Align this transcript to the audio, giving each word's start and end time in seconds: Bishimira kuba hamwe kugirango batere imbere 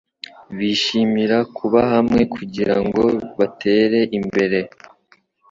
Bishimira 0.57 1.37
kuba 1.57 1.79
hamwe 1.93 2.21
kugirango 2.33 3.03
batere 3.37 3.99
imbere 4.17 4.59